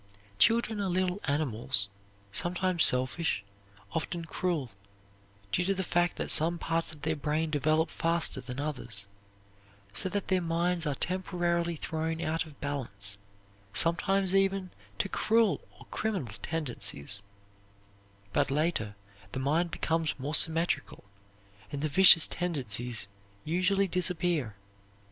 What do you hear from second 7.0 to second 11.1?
their brain develop faster than others, so that their minds are